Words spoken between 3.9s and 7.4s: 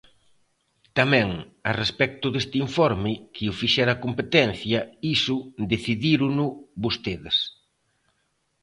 Competencia; iso decidírono vostedes.